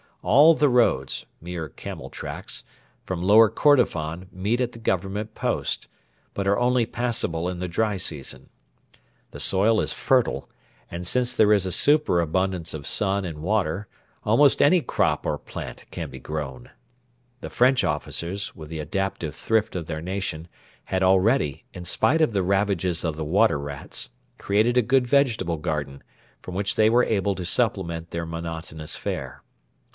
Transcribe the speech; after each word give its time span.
All 0.23 0.53
the 0.53 0.69
roads 0.69 1.25
mere 1.39 1.69
camel 1.69 2.09
tracks 2.09 2.63
from 3.05 3.21
Lower 3.23 3.49
Kordofan 3.49 4.27
meet 4.31 4.61
at 4.61 4.71
the 4.71 4.79
Government 4.79 5.33
post, 5.35 5.87
but 6.35 6.47
are 6.47 6.59
only 6.59 6.85
passable 6.85 7.47
in 7.49 7.59
the 7.59 7.67
dry 7.67 7.97
season. 7.97 8.49
The 9.29 9.39
soil 9.39 9.79
is 9.79 9.93
fertile, 9.93 10.49
and, 10.89 11.05
since 11.05 11.33
there 11.33 11.53
is 11.53 11.67
a 11.67 11.71
superabundance 11.71 12.73
of 12.75 12.85
sun 12.87 13.25
and 13.25 13.39
water, 13.39 13.87
almost 14.23 14.61
any 14.61 14.81
crop 14.81 15.25
or 15.25 15.37
plant 15.37 15.85
can 15.91 16.09
be 16.09 16.19
grown. 16.19 16.69
The 17.41 17.49
French 17.49 17.83
officers, 17.83 18.55
with 18.55 18.69
the 18.69 18.79
adaptive 18.79 19.35
thrift 19.35 19.75
of 19.75 19.85
their 19.87 20.01
nation, 20.01 20.47
had 20.85 21.01
already, 21.03 21.65
in 21.73 21.85
spite 21.85 22.21
of 22.21 22.31
the 22.31 22.43
ravages 22.43 23.03
of 23.03 23.15
the 23.15 23.25
water 23.25 23.59
rats, 23.59 24.09
created 24.37 24.77
a 24.77 24.81
good 24.83 25.05
vegetable 25.07 25.57
garden, 25.57 26.03
from 26.41 26.53
which 26.55 26.75
they 26.75 26.91
were 26.91 27.03
able 27.03 27.33
to 27.35 27.45
supplement 27.45 28.09
their 28.11 28.25
monotonous 28.25 28.95
fare. 28.95 29.43